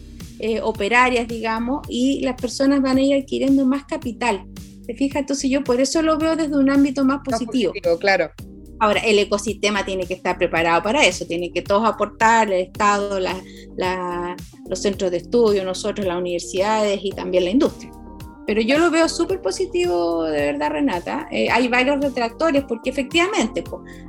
eh, 0.45 0.59
operarias, 0.61 1.25
digamos, 1.25 1.83
y 1.87 2.19
las 2.19 2.35
personas 2.35 2.81
van 2.81 2.97
a 2.97 3.01
ir 3.01 3.15
adquiriendo 3.15 3.65
más 3.65 3.85
capital. 3.85 4.43
¿Te 4.85 4.93
fijas? 4.93 5.21
Entonces 5.21 5.49
yo 5.49 5.63
por 5.63 5.79
eso 5.79 6.01
lo 6.01 6.17
veo 6.17 6.35
desde 6.35 6.57
un 6.57 6.69
ámbito 6.69 7.05
más 7.05 7.21
positivo. 7.23 7.71
claro. 7.97 8.29
Ahora, 8.81 8.99
el 8.99 9.19
ecosistema 9.19 9.85
tiene 9.85 10.05
que 10.05 10.15
estar 10.15 10.37
preparado 10.37 10.83
para 10.83 11.05
eso, 11.05 11.25
tiene 11.25 11.49
que 11.53 11.61
todos 11.61 11.87
aportar, 11.87 12.51
el 12.51 12.59
Estado, 12.59 13.21
los 14.67 14.79
centros 14.81 15.11
de 15.11 15.17
estudio, 15.17 15.63
nosotros, 15.63 16.05
las 16.05 16.17
universidades 16.17 16.99
y 17.01 17.11
también 17.11 17.45
la 17.45 17.51
industria. 17.51 17.91
Pero 18.45 18.59
yo 18.59 18.77
lo 18.79 18.91
veo 18.91 19.07
súper 19.07 19.39
positivo, 19.39 20.25
de 20.25 20.51
verdad, 20.51 20.71
Renata. 20.71 21.25
Eh, 21.31 21.49
hay 21.49 21.69
varios 21.69 22.01
retractores 22.01 22.65
porque 22.65 22.89
efectivamente 22.89 23.63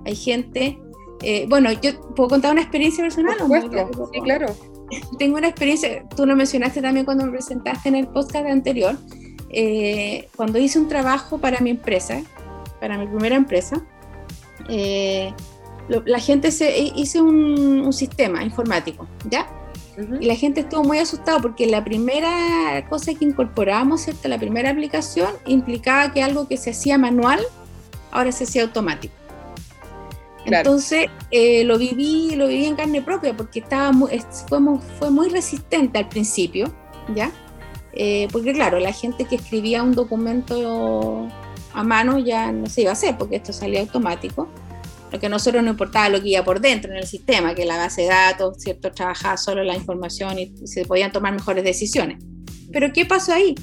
hay 0.04 0.16
gente, 0.16 0.80
eh, 1.22 1.46
bueno, 1.48 1.70
yo 1.80 1.92
puedo 2.16 2.30
contar 2.30 2.50
una 2.50 2.62
experiencia 2.62 3.04
personal. 3.04 3.36
Por 3.38 3.62
supuesto, 3.62 4.10
sí, 4.12 4.20
claro 4.20 4.73
tengo 5.18 5.36
una 5.36 5.48
experiencia, 5.48 6.08
tú 6.16 6.26
lo 6.26 6.36
mencionaste 6.36 6.82
también 6.82 7.04
cuando 7.04 7.24
me 7.24 7.32
presentaste 7.32 7.88
en 7.88 7.96
el 7.96 8.08
podcast 8.08 8.46
anterior, 8.46 8.96
eh, 9.50 10.28
cuando 10.36 10.58
hice 10.58 10.78
un 10.78 10.88
trabajo 10.88 11.38
para 11.38 11.60
mi 11.60 11.70
empresa, 11.70 12.22
para 12.80 12.98
mi 12.98 13.06
primera 13.06 13.36
empresa, 13.36 13.84
eh, 14.68 15.32
la 15.88 16.18
gente 16.18 16.50
se 16.50 16.78
hice 16.78 17.20
un, 17.20 17.92
sistema 17.92 18.42
informático, 18.42 19.06
¿ya? 19.28 19.46
Y 20.20 20.26
la 20.26 20.34
gente 20.34 20.62
estuvo 20.62 20.82
muy 20.82 20.98
asustada 20.98 21.38
porque 21.38 21.66
la 21.66 21.84
primera 21.84 22.84
cosa 22.88 23.14
que 23.14 23.24
incorporamos, 23.24 24.00
¿cierto? 24.00 24.26
La 24.28 24.38
primera 24.38 24.70
aplicación 24.70 25.30
implicaba 25.46 26.12
que 26.12 26.22
algo 26.22 26.48
que 26.48 26.56
se 26.56 26.70
hacía 26.70 26.98
manual 26.98 27.40
ahora 28.10 28.32
se 28.32 28.44
hacía 28.44 28.62
automático. 28.62 29.14
Entonces 30.44 31.06
eh, 31.30 31.64
lo 31.64 31.78
viví, 31.78 32.34
lo 32.36 32.46
viví 32.46 32.66
en 32.66 32.76
carne 32.76 33.02
propia 33.02 33.36
porque 33.36 33.60
estaba 33.60 33.92
muy, 33.92 34.10
fue, 34.48 34.60
muy, 34.60 34.78
fue 34.98 35.10
muy 35.10 35.28
resistente 35.28 35.98
al 35.98 36.08
principio, 36.08 36.72
¿ya? 37.14 37.32
Eh, 37.92 38.28
porque 38.32 38.52
claro, 38.52 38.78
la 38.78 38.92
gente 38.92 39.24
que 39.24 39.36
escribía 39.36 39.82
un 39.82 39.92
documento 39.92 41.28
a 41.72 41.84
mano 41.84 42.18
ya 42.18 42.52
no 42.52 42.66
se 42.66 42.82
iba 42.82 42.90
a 42.90 42.94
hacer 42.94 43.16
porque 43.16 43.36
esto 43.36 43.52
salía 43.52 43.80
automático. 43.80 44.48
Lo 45.12 45.20
que 45.20 45.26
a 45.26 45.28
nosotros 45.28 45.62
no 45.62 45.70
importaba 45.70 46.08
lo 46.08 46.20
que 46.20 46.30
iba 46.30 46.44
por 46.44 46.60
dentro 46.60 46.90
en 46.90 46.98
el 46.98 47.06
sistema, 47.06 47.54
que 47.54 47.64
la 47.64 47.76
base 47.76 48.02
de 48.02 48.08
datos, 48.08 48.56
¿cierto? 48.58 48.90
Trabajaba 48.90 49.36
solo 49.36 49.62
la 49.62 49.76
información 49.76 50.38
y 50.38 50.52
se 50.66 50.84
podían 50.84 51.12
tomar 51.12 51.32
mejores 51.32 51.62
decisiones. 51.62 52.22
Pero 52.72 52.92
¿qué 52.92 53.06
pasó 53.06 53.32
ahí? 53.32 53.54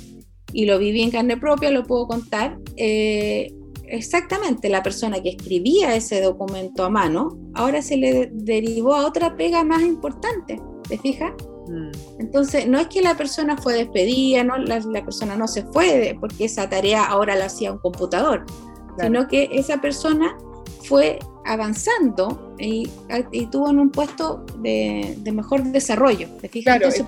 Y 0.54 0.66
lo 0.66 0.80
viví 0.80 1.02
en 1.02 1.12
carne 1.12 1.36
propia, 1.36 1.70
lo 1.72 1.84
puedo 1.84 2.08
contar. 2.08 2.58
Eh, 2.78 3.54
exactamente 3.92 4.70
la 4.70 4.82
persona 4.82 5.22
que 5.22 5.30
escribía 5.30 5.96
ese 5.96 6.22
documento 6.22 6.84
a 6.84 6.90
mano, 6.90 7.38
ahora 7.54 7.82
se 7.82 7.98
le 7.98 8.30
derivó 8.34 8.96
a 8.96 9.06
otra 9.06 9.36
pega 9.36 9.64
más 9.64 9.82
importante, 9.82 10.62
¿te 10.88 10.98
fijas? 10.98 11.34
Mm. 11.68 11.92
Entonces, 12.20 12.68
no 12.68 12.80
es 12.80 12.88
que 12.88 13.02
la 13.02 13.16
persona 13.16 13.58
fue 13.58 13.76
despedida, 13.76 14.44
no, 14.44 14.58
la, 14.58 14.82
persona 15.04 15.36
no 15.36 15.48
se 15.48 15.64
fue 15.64 16.18
porque 16.20 16.46
esa 16.46 16.70
tarea 16.70 17.06
ahora 17.06 17.36
la 17.36 17.46
hacía 17.46 17.72
un 17.72 17.80
computador, 17.80 18.46
sino 19.00 19.28
que 19.28 19.50
esa 19.52 19.80
persona 19.80 20.38
fue 20.84 21.20
avanzando 21.46 22.56
y, 22.60 22.90
tuvo 23.52 23.70
en 23.70 23.80
un 23.80 23.90
puesto 23.90 24.46
de, 24.60 25.18
mejor 25.34 25.64
desarrollo. 25.64 26.28
¿te 26.40 26.50
fijas? 26.50 26.76
Entonces, 26.76 27.06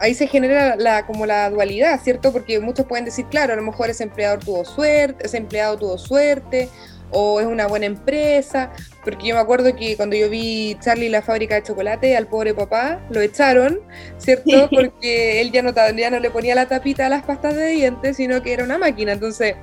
ahí 0.00 0.14
se 0.14 0.26
genera 0.26 0.76
la, 0.76 1.06
como 1.06 1.26
la 1.26 1.50
dualidad, 1.50 2.00
¿cierto? 2.02 2.32
Porque 2.32 2.60
muchos 2.60 2.86
pueden 2.86 3.04
decir, 3.04 3.26
claro, 3.26 3.52
a 3.52 3.56
lo 3.56 3.62
mejor 3.62 3.90
ese 3.90 4.04
empleador 4.04 4.44
tuvo 4.44 4.64
suerte, 4.64 5.26
ese 5.26 5.36
empleado 5.36 5.76
tuvo 5.78 5.98
suerte, 5.98 6.68
o 7.10 7.40
es 7.40 7.46
una 7.46 7.66
buena 7.66 7.86
empresa, 7.86 8.72
porque 9.04 9.28
yo 9.28 9.34
me 9.34 9.40
acuerdo 9.40 9.74
que 9.76 9.96
cuando 9.96 10.16
yo 10.16 10.28
vi 10.28 10.76
Charlie 10.80 11.08
la 11.08 11.22
fábrica 11.22 11.54
de 11.54 11.62
chocolate, 11.62 12.16
al 12.16 12.26
pobre 12.26 12.52
papá 12.54 13.00
lo 13.10 13.20
echaron, 13.20 13.80
¿cierto? 14.18 14.68
Porque 14.70 15.40
él 15.40 15.52
ya 15.52 15.62
no, 15.62 15.72
ya 15.72 16.10
no 16.10 16.18
le 16.18 16.30
ponía 16.30 16.54
la 16.54 16.66
tapita 16.66 17.06
a 17.06 17.08
las 17.08 17.24
pastas 17.24 17.54
de 17.54 17.68
dientes, 17.68 18.16
sino 18.16 18.42
que 18.42 18.52
era 18.52 18.64
una 18.64 18.78
máquina. 18.78 19.12
Entonces, 19.12 19.54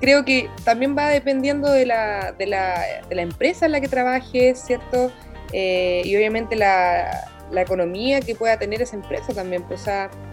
creo 0.00 0.24
que 0.24 0.48
también 0.64 0.96
va 0.96 1.08
dependiendo 1.08 1.70
de 1.70 1.86
la, 1.86 2.32
de 2.38 2.46
la, 2.46 2.80
de 3.08 3.14
la 3.14 3.22
empresa 3.22 3.66
en 3.66 3.72
la 3.72 3.80
que 3.80 3.88
trabajes, 3.88 4.60
¿cierto? 4.60 5.10
Eh, 5.52 6.02
y 6.04 6.16
obviamente 6.16 6.54
la, 6.54 7.35
la 7.50 7.62
economía 7.62 8.20
que 8.20 8.34
pueda 8.34 8.58
tener 8.58 8.82
esa 8.82 8.96
empresa 8.96 9.32
también. 9.32 9.62
Pues, 9.64 9.84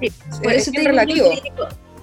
sí, 0.01 0.09
por 0.41 0.53
eso 0.53 0.71
te 0.71 0.83
relativo. 0.83 1.31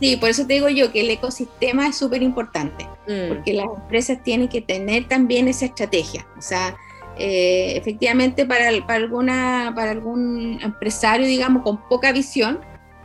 sí, 0.01 0.17
por 0.17 0.31
eso 0.31 0.47
te 0.47 0.55
digo 0.55 0.69
yo 0.69 0.93
que 0.93 1.01
el 1.01 1.11
ecosistema 1.11 1.89
es 1.89 1.97
súper 1.97 2.23
importante, 2.23 2.85
mm. 3.07 3.29
porque 3.29 3.53
las 3.53 3.67
empresas 3.67 4.23
tienen 4.23 4.49
que 4.49 4.61
tener 4.61 5.09
también 5.09 5.49
esa 5.49 5.67
estrategia. 5.67 6.27
O 6.39 6.43
sea, 6.43 6.77
eh, 7.19 7.77
efectivamente 7.77 8.47
para, 8.47 8.71
para, 8.87 8.95
alguna, 8.95 9.73
para 9.75 9.91
algún 9.91 10.59
empresario, 10.63 11.27
digamos, 11.27 11.63
con 11.63 11.87
poca 11.89 12.13
visión, 12.13 12.61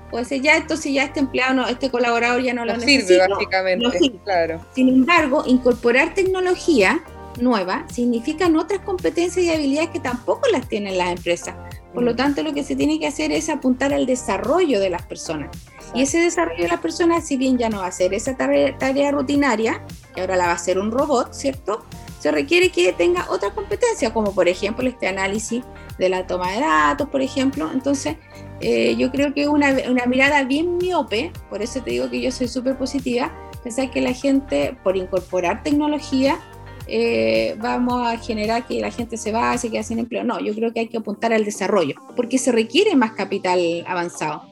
puede 0.09 0.25
ser 0.25 0.41
ya 0.41 0.55
esto 0.55 0.77
si 0.77 0.93
ya 0.93 1.03
este 1.03 1.19
empleado, 1.19 1.53
no, 1.53 1.67
este 1.67 1.89
colaborador 1.89 2.41
ya 2.41 2.53
no, 2.53 2.63
lo 2.63 2.79
sirve, 2.79 3.17
básicamente, 3.27 4.13
claro. 4.23 4.65
Sin 4.73 4.89
embargo, 4.89 5.43
incorporar 5.45 6.13
tecnología 6.13 7.03
nueva 7.41 7.85
significan 7.91 8.55
otras 8.55 8.79
competencias 8.81 9.45
y 9.45 9.49
habilidades 9.49 9.89
que 9.89 9.99
tampoco 9.99 10.47
las 10.49 10.67
tienen 10.69 10.97
las 10.97 11.09
empresas. 11.09 11.55
Por 11.95 12.03
lo 12.03 12.13
tanto, 12.13 12.43
lo 12.43 12.53
que 12.53 12.65
se 12.65 12.75
tiene 12.75 12.99
que 12.99 13.07
hacer 13.07 13.31
es 13.31 13.47
apuntar 13.47 13.93
al 13.93 14.05
desarrollo 14.05 14.81
de 14.81 14.89
las 14.89 15.03
personas. 15.03 15.49
Y 15.93 16.01
ese 16.01 16.19
desarrollo 16.19 16.63
de 16.63 16.67
las 16.67 16.81
personas, 16.81 17.25
si 17.25 17.37
bien 17.37 17.57
ya 17.57 17.69
no 17.69 17.79
va 17.79 17.87
a 17.87 17.91
ser 17.91 18.13
esa 18.13 18.35
tarea, 18.35 19.11
rutinaria, 19.11 19.81
que 20.13 20.19
ahora 20.19 20.35
la 20.35 20.47
va 20.47 20.51
a 20.51 20.55
hacer 20.55 20.77
un 20.77 20.91
robot, 20.91 21.33
¿cierto? 21.33 21.85
Se 22.19 22.31
requiere 22.31 22.69
que 22.69 22.91
tenga 22.91 23.27
otra 23.31 23.51
competencia, 23.51 24.13
como 24.13 24.33
por 24.33 24.49
ejemplo 24.49 24.89
este 24.89 25.07
análisis 25.07 25.63
de 25.97 26.09
la 26.09 26.27
toma 26.27 26.51
de 26.51 26.59
datos, 26.59 27.07
por 27.07 27.21
ejemplo. 27.21 27.71
Entonces, 27.71 28.17
eh, 28.59 28.97
yo 28.97 29.09
creo 29.09 29.33
que 29.33 29.47
una, 29.47 29.73
una 29.89 30.05
mirada 30.05 30.43
bien 30.43 30.77
miope, 30.77 31.31
por 31.49 31.61
eso 31.61 31.81
te 31.81 31.91
digo 31.91 32.09
que 32.09 32.19
yo 32.19 32.31
soy 32.31 32.49
súper 32.49 32.77
positiva, 32.77 33.31
pensar 33.63 33.89
que 33.89 34.01
la 34.01 34.11
gente, 34.11 34.77
por 34.83 34.97
incorporar 34.97 35.63
tecnología, 35.63 36.39
eh, 36.87 37.55
vamos 37.61 38.07
a 38.07 38.17
generar 38.17 38.65
que 38.67 38.79
la 38.79 38.91
gente 38.91 39.17
se 39.17 39.31
vaya, 39.31 39.57
se 39.57 39.69
quede 39.69 39.83
sin 39.83 39.99
empleo. 39.99 40.23
No, 40.23 40.39
yo 40.39 40.53
creo 40.53 40.73
que 40.73 40.81
hay 40.81 40.87
que 40.87 40.97
apuntar 40.97 41.33
al 41.33 41.45
desarrollo, 41.45 41.95
porque 42.15 42.37
se 42.37 42.51
requiere 42.51 42.95
más 42.95 43.11
capital 43.11 43.59
avanzado. 43.87 44.43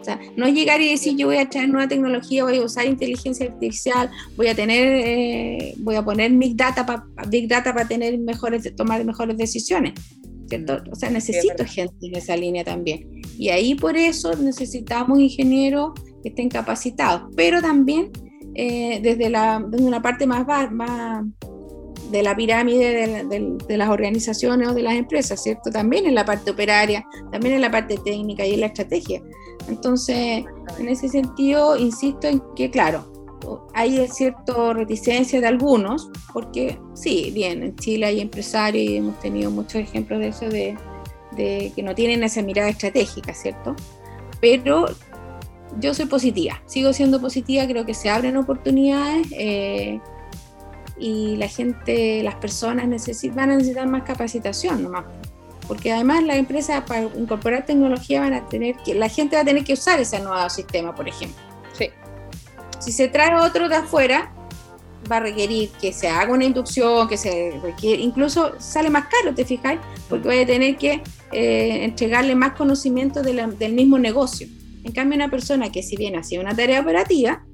O 0.00 0.04
sea, 0.04 0.18
no 0.34 0.46
es 0.46 0.54
llegar 0.54 0.80
y 0.80 0.88
decir 0.88 1.16
yo 1.16 1.26
voy 1.26 1.36
a 1.36 1.48
traer 1.48 1.68
nueva 1.68 1.86
tecnología, 1.86 2.44
voy 2.44 2.56
a 2.56 2.64
usar 2.64 2.86
inteligencia 2.86 3.46
artificial, 3.46 4.10
voy 4.36 4.48
a 4.48 4.54
tener, 4.54 4.86
eh, 5.04 5.74
voy 5.78 5.96
a 5.96 6.02
poner 6.02 6.32
big 6.32 6.56
data 6.56 6.86
para 6.86 7.04
big 7.28 7.48
data 7.48 7.74
para 7.74 7.86
tener 7.86 8.18
mejores, 8.18 8.74
tomar 8.74 9.04
mejores 9.04 9.36
decisiones, 9.36 9.92
¿cierto? 10.48 10.78
O 10.90 10.94
sea, 10.94 11.10
necesito 11.10 11.66
gente 11.66 11.94
en 12.00 12.16
esa 12.16 12.34
línea 12.34 12.64
también. 12.64 13.20
Y 13.38 13.50
ahí 13.50 13.74
por 13.74 13.96
eso 13.96 14.34
necesitamos 14.36 15.18
ingenieros 15.18 15.92
que 16.22 16.30
estén 16.30 16.48
capacitados, 16.48 17.30
pero 17.36 17.60
también 17.60 18.10
eh, 18.54 19.00
desde, 19.02 19.28
la, 19.28 19.62
desde 19.68 19.84
una 19.84 20.00
parte 20.00 20.26
más, 20.26 20.46
más 20.72 21.24
de 22.10 22.22
la 22.22 22.34
pirámide 22.34 23.24
de, 23.24 23.76
las 23.76 23.88
organizaciones 23.88 24.68
o 24.68 24.74
de 24.74 24.82
las 24.82 24.94
empresas, 24.94 25.42
¿cierto? 25.42 25.70
También 25.70 26.06
en 26.06 26.14
la 26.14 26.24
parte 26.24 26.50
operaria, 26.50 27.06
también 27.30 27.54
en 27.54 27.60
la 27.60 27.70
parte 27.70 27.96
técnica 28.04 28.44
y 28.44 28.54
en 28.54 28.60
la 28.60 28.66
estrategia. 28.66 29.22
Entonces, 29.68 30.44
en 30.78 30.88
ese 30.88 31.08
sentido, 31.08 31.76
insisto 31.76 32.26
en 32.26 32.42
que, 32.56 32.70
claro, 32.70 33.10
hay 33.74 34.06
cierta 34.08 34.72
reticencia 34.72 35.40
de 35.40 35.46
algunos, 35.46 36.10
porque 36.32 36.78
sí, 36.94 37.30
bien, 37.32 37.62
en 37.62 37.76
Chile 37.76 38.06
hay 38.06 38.20
empresarios 38.20 38.84
y 38.84 38.96
hemos 38.96 39.18
tenido 39.20 39.50
muchos 39.50 39.76
ejemplos 39.76 40.20
de 40.20 40.28
eso, 40.28 40.48
de, 40.48 40.76
que 41.36 41.82
no 41.82 41.94
tienen 41.94 42.22
esa 42.22 42.42
mirada 42.42 42.68
estratégica, 42.68 43.32
¿cierto? 43.32 43.74
Pero 44.40 44.86
yo 45.78 45.94
soy 45.94 46.06
positiva, 46.06 46.60
sigo 46.66 46.92
siendo 46.92 47.20
positiva, 47.20 47.66
creo 47.66 47.86
que 47.86 47.94
se 47.94 48.10
abren 48.10 48.36
oportunidades. 48.36 49.28
Eh, 49.30 50.00
y 51.00 51.36
la 51.36 51.48
gente, 51.48 52.22
las 52.22 52.34
personas 52.36 52.84
van 53.34 53.50
a 53.50 53.56
necesitar 53.56 53.88
más 53.88 54.02
capacitación 54.02 54.82
nomás. 54.82 55.04
Porque 55.66 55.92
además 55.92 56.22
las 56.24 56.36
empresas 56.36 56.82
para 56.84 57.02
incorporar 57.02 57.64
tecnología 57.64 58.20
van 58.20 58.34
a 58.34 58.46
tener 58.48 58.76
que, 58.84 58.94
la 58.94 59.08
gente 59.08 59.36
va 59.36 59.42
a 59.42 59.44
tener 59.44 59.64
que 59.64 59.72
usar 59.72 59.98
ese 59.98 60.20
nuevo 60.20 60.50
sistema, 60.50 60.94
por 60.94 61.08
ejemplo. 61.08 61.40
Sí. 61.72 61.88
Si 62.80 62.92
se 62.92 63.08
trae 63.08 63.34
otro 63.34 63.68
de 63.68 63.76
afuera, 63.76 64.32
va 65.10 65.16
a 65.16 65.20
requerir 65.20 65.70
que 65.80 65.92
se 65.92 66.08
haga 66.08 66.32
una 66.32 66.44
inducción, 66.44 67.08
que 67.08 67.16
se 67.16 67.58
requiere, 67.62 68.02
incluso 68.02 68.60
sale 68.60 68.90
más 68.90 69.06
caro, 69.06 69.34
¿te 69.34 69.44
fijáis? 69.44 69.80
Porque 70.08 70.28
va 70.28 70.34
a 70.34 70.46
tener 70.46 70.76
que 70.76 71.02
eh, 71.32 71.84
entregarle 71.84 72.34
más 72.34 72.52
conocimiento 72.52 73.22
del 73.22 73.72
mismo 73.72 73.98
negocio. 73.98 74.48
En 74.84 74.92
cambio, 74.92 75.16
una 75.16 75.30
persona 75.30 75.70
que 75.70 75.82
si 75.82 75.96
bien 75.96 76.16
hacía 76.16 76.40
una 76.40 76.54
tarea 76.54 76.80
operativa, 76.80 77.44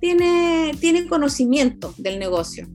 tiene, 0.00 0.72
tiene 0.80 1.06
conocimiento 1.06 1.92
del 1.98 2.18
negocio 2.18 2.68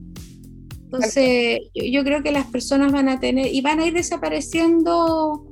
Entonces, 0.91 1.59
yo, 1.75 2.03
creo 2.03 2.23
que 2.23 2.31
las 2.31 2.47
personas 2.47 2.91
van 2.91 3.09
a 3.09 3.19
tener 3.19 3.53
y 3.53 3.61
van 3.61 3.79
a 3.79 3.85
ir 3.85 3.93
desapareciendo 3.93 5.45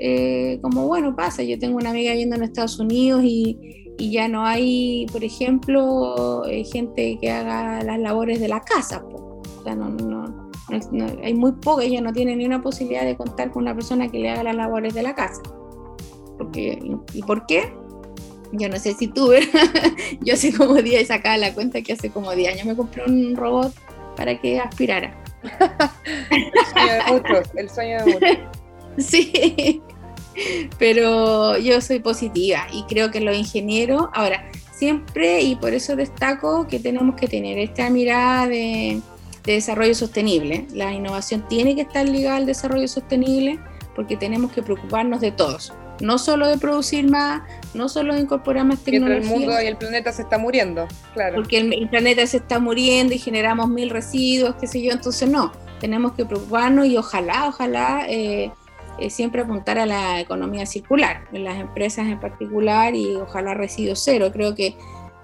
eh, 0.00 0.58
como, 0.62 0.88
bueno, 0.88 1.14
pasa. 1.14 1.44
Yo 1.44 1.60
tengo 1.60 1.76
una 1.76 1.90
amiga 1.90 2.10
viviendo 2.10 2.34
en 2.34 2.42
Estados 2.42 2.80
Unidos 2.80 3.22
y, 3.22 3.56
y 3.98 4.10
ya 4.10 4.26
no 4.26 4.44
hay, 4.44 5.06
por 5.12 5.22
ejemplo, 5.22 6.44
eh, 6.46 6.64
gente 6.64 7.18
que 7.20 7.30
haga 7.30 7.84
las 7.84 8.00
labores 8.00 8.40
de 8.40 8.48
la 8.48 8.62
casa. 8.62 9.04
O 9.06 9.62
sea, 9.62 9.76
no, 9.76 9.90
no, 9.90 10.50
hay 11.22 11.34
muy 11.34 11.52
poca, 11.52 11.84
ella 11.84 12.00
no 12.00 12.12
tiene 12.12 12.34
ni 12.34 12.44
una 12.44 12.60
posibilidad 12.60 13.04
de 13.04 13.16
contar 13.16 13.52
con 13.52 13.62
una 13.62 13.74
persona 13.74 14.08
que 14.08 14.18
le 14.18 14.30
haga 14.30 14.42
las 14.42 14.56
labores 14.56 14.92
de 14.92 15.04
la 15.04 15.14
casa. 15.14 15.40
Porque, 16.36 16.80
¿Y 17.14 17.22
por 17.22 17.46
qué? 17.46 17.72
Yo 18.52 18.68
no 18.68 18.76
sé 18.80 18.94
si 18.94 19.06
tú, 19.06 19.30
yo 20.24 20.34
hace 20.34 20.52
como 20.52 20.82
10 20.82 21.02
y 21.02 21.04
sacaba 21.04 21.36
la 21.36 21.54
cuenta 21.54 21.80
que 21.82 21.92
hace 21.92 22.10
como 22.10 22.32
10 22.32 22.54
años 22.54 22.66
me 22.66 22.74
compré 22.74 23.04
un 23.04 23.36
robot 23.36 23.72
para 24.16 24.38
que 24.38 24.60
aspirara. 24.60 25.16
el 26.30 26.66
sueño 26.72 26.92
de 26.92 27.12
muchos, 27.12 27.50
el 27.54 27.70
sueño 27.70 28.04
de 28.04 28.14
muchos. 28.14 28.38
Sí, 28.98 29.80
pero 30.78 31.56
yo 31.56 31.80
soy 31.80 32.00
positiva 32.00 32.66
y 32.72 32.82
creo 32.82 33.10
que 33.10 33.20
los 33.20 33.36
ingenieros, 33.36 34.08
ahora, 34.12 34.50
siempre, 34.72 35.42
y 35.42 35.54
por 35.54 35.72
eso 35.72 35.94
destaco 35.94 36.66
que 36.66 36.80
tenemos 36.80 37.14
que 37.14 37.28
tener 37.28 37.56
esta 37.58 37.88
mirada 37.88 38.48
de, 38.48 39.00
de 39.44 39.52
desarrollo 39.52 39.94
sostenible. 39.94 40.66
La 40.74 40.92
innovación 40.92 41.46
tiene 41.48 41.76
que 41.76 41.82
estar 41.82 42.06
ligada 42.06 42.36
al 42.36 42.46
desarrollo 42.46 42.88
sostenible 42.88 43.60
porque 43.94 44.16
tenemos 44.16 44.52
que 44.52 44.62
preocuparnos 44.62 45.20
de 45.20 45.30
todos 45.30 45.72
no 46.00 46.18
solo 46.18 46.48
de 46.48 46.58
producir 46.58 47.08
más, 47.08 47.42
no 47.74 47.88
solo 47.88 48.14
de 48.14 48.20
incorporar 48.20 48.64
más 48.64 48.80
tecnología. 48.80 49.18
el 49.18 49.24
mundo 49.24 49.62
y 49.62 49.66
el 49.66 49.76
planeta 49.76 50.12
se 50.12 50.22
está 50.22 50.38
muriendo, 50.38 50.88
claro. 51.14 51.36
Porque 51.36 51.58
el, 51.58 51.88
planeta 51.88 52.26
se 52.26 52.38
está 52.38 52.58
muriendo 52.58 53.14
y 53.14 53.18
generamos 53.18 53.68
mil 53.68 53.90
residuos, 53.90 54.54
qué 54.60 54.66
sé 54.66 54.82
yo, 54.82 54.92
entonces 54.92 55.28
no, 55.28 55.52
tenemos 55.80 56.12
que 56.12 56.24
preocuparnos 56.24 56.86
y 56.86 56.96
ojalá, 56.96 57.48
ojalá 57.48 58.06
eh, 58.08 58.50
eh, 58.98 59.10
siempre 59.10 59.42
apuntar 59.42 59.78
a 59.78 59.86
la 59.86 60.20
economía 60.20 60.66
circular, 60.66 61.24
en 61.32 61.44
las 61.44 61.58
empresas 61.58 62.06
en 62.06 62.18
particular 62.18 62.94
y 62.94 63.16
ojalá 63.16 63.54
residuos 63.54 64.00
cero, 64.04 64.30
creo 64.32 64.54
que... 64.54 64.76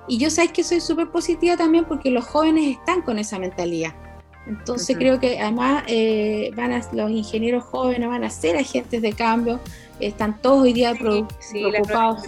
Y 0.09 0.19
yo 0.19 0.31
sabes 0.31 0.53
que 0.53 0.63
soy 0.63 0.81
súper 0.81 1.09
positiva 1.09 1.57
también 1.57 1.85
porque 1.85 2.13
los 2.13 2.25
jóvenes 2.25 2.77
están 2.77 3.03
con 3.03 3.19
esa 3.19 3.41
mentalidad. 3.41 3.93
Entonces 4.47 4.97
creo 4.97 5.19
que 5.19 5.41
además 5.41 5.83
eh, 5.89 6.53
van 6.55 6.73
a, 6.73 6.81
los 6.93 7.11
ingenieros 7.11 7.65
jóvenes 7.65 8.09
van 8.09 8.23
a 8.23 8.31
ser 8.31 8.57
agentes 8.57 9.03
de 9.03 9.13
cambio, 9.13 9.61
están 10.01 10.41
todos 10.41 10.63
hoy 10.63 10.73
día 10.73 10.95
preocupados. 10.95 12.23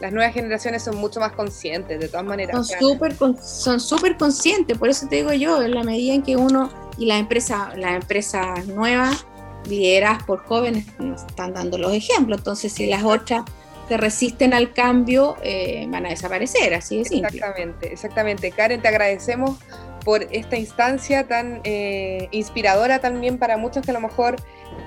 Las 0.00 0.12
nuevas, 0.12 0.34
generaciones 0.34 0.82
son 0.82 0.96
mucho 0.96 1.20
más 1.20 1.32
conscientes, 1.32 1.98
de 1.98 2.08
todas 2.08 2.24
maneras. 2.24 2.66
Son 2.66 2.78
súper 2.78 3.16
son 3.42 3.80
súper 3.80 4.16
conscientes, 4.16 4.78
por 4.78 4.88
eso 4.88 5.06
te 5.08 5.16
digo 5.16 5.32
yo, 5.32 5.62
en 5.62 5.74
la 5.74 5.82
medida 5.82 6.14
en 6.14 6.22
que 6.22 6.36
uno 6.36 6.70
y 6.98 7.06
las 7.06 7.20
empresas, 7.20 7.76
las 7.76 7.96
empresas 7.96 8.66
nuevas, 8.66 9.26
lideradas 9.68 10.22
por 10.22 10.44
jóvenes, 10.44 10.86
nos 10.98 11.22
están 11.22 11.54
dando 11.54 11.78
los 11.78 11.92
ejemplos. 11.92 12.38
Entonces, 12.38 12.72
si 12.72 12.86
las 12.86 13.04
otras 13.04 13.44
se 13.88 13.96
resisten 13.96 14.54
al 14.54 14.72
cambio, 14.72 15.36
eh, 15.42 15.86
van 15.88 16.06
a 16.06 16.08
desaparecer, 16.10 16.74
así 16.74 16.98
de 16.98 17.04
simple. 17.04 17.28
Exactamente, 17.28 17.92
exactamente. 17.92 18.50
Karen, 18.50 18.80
te 18.80 18.88
agradecemos 18.88 19.58
por 20.04 20.22
esta 20.30 20.56
instancia 20.56 21.26
tan 21.26 21.60
eh, 21.64 22.28
inspiradora 22.30 23.00
también 23.00 23.38
para 23.38 23.56
muchos 23.56 23.84
que 23.84 23.90
a 23.90 23.94
lo 23.94 24.00
mejor 24.00 24.36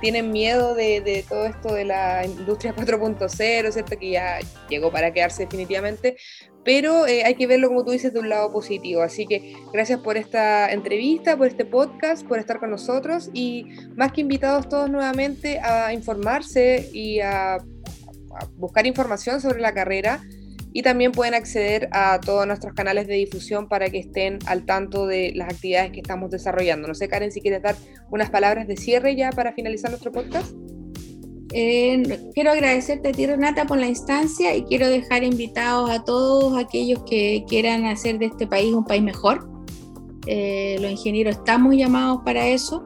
tienen 0.01 0.31
miedo 0.31 0.75
de, 0.75 1.25
todo 1.27 1.45
esto 1.45 1.73
de 1.73 1.85
la 1.85 2.25
industria 2.25 2.75
4.0, 2.75 3.71
¿cierto? 3.71 3.97
Que 3.97 4.11
ya 4.11 4.39
llegó 4.69 4.91
para 4.91 5.11
quedarse 5.13 5.43
definitivamente, 5.43 6.17
pero 6.63 7.07
eh, 7.07 7.23
hay 7.23 7.35
que 7.35 7.47
verlo, 7.47 7.69
como 7.69 7.83
tú 7.83 7.91
dices, 7.91 8.13
de 8.13 8.19
un 8.19 8.29
lado 8.29 8.51
positivo. 8.51 9.01
Así 9.01 9.25
que 9.25 9.55
gracias 9.73 9.99
por 9.99 10.17
esta 10.17 10.71
entrevista, 10.71 11.37
por 11.37 11.47
este 11.47 11.65
podcast, 11.65 12.25
por 12.27 12.39
estar 12.39 12.59
con 12.59 12.71
nosotros 12.71 13.29
y 13.33 13.65
más 13.95 14.11
que 14.11 14.21
invitados 14.21 14.69
todos 14.69 14.89
nuevamente 14.89 15.59
a 15.59 15.93
informarse 15.93 16.89
y 16.93 17.19
a 17.21 17.57
buscar 18.57 18.85
información 18.85 19.41
sobre 19.41 19.61
la 19.61 19.73
carrera 19.73 20.21
y 20.71 20.83
también 20.83 21.11
pueden 21.11 21.33
acceder 21.33 21.89
a 21.91 22.19
todos 22.19 22.45
nuestros 22.45 22.73
canales 22.73 23.07
de 23.07 23.15
difusión 23.15 23.67
para 23.67 23.89
que 23.89 23.99
estén 23.99 24.39
al 24.45 24.65
tanto 24.65 25.07
de 25.07 25.31
las 25.35 25.53
actividades 25.53 25.91
que 25.91 25.99
estamos 25.99 26.29
desarrollando. 26.29 26.87
No 26.87 26.93
sé, 26.93 27.07
Karen, 27.07 27.31
si 27.31 27.41
quieres 27.41 27.61
dar 27.61 27.75
unas 28.11 28.29
palabras 28.29 28.67
de 28.67 28.77
cierre 28.77 29.15
ya 29.15 29.31
para 29.31 29.53
finalizar 29.53 29.89
nuestro 29.89 30.11
podcast. 30.11 30.53
Eh, 31.51 32.03
quiero 32.35 32.51
agradecerte 32.51 33.09
a 33.09 33.11
ti, 33.11 33.25
Renata, 33.25 33.65
por 33.65 33.79
la 33.79 33.87
instancia 33.87 34.55
y 34.55 34.63
quiero 34.65 34.87
dejar 34.87 35.23
invitados 35.23 35.89
a 35.89 36.03
todos 36.03 36.55
aquellos 36.63 37.03
que 37.09 37.43
quieran 37.47 37.85
hacer 37.85 38.19
de 38.19 38.25
este 38.25 38.45
país 38.45 38.73
un 38.73 38.85
país 38.85 39.01
mejor. 39.01 39.49
Eh, 40.27 40.77
los 40.79 40.91
ingenieros 40.91 41.37
estamos 41.37 41.75
llamados 41.75 42.21
para 42.23 42.47
eso 42.47 42.83